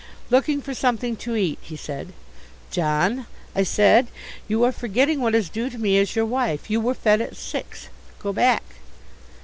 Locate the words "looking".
0.31-0.63